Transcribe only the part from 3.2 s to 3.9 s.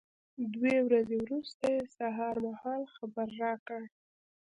را کړ.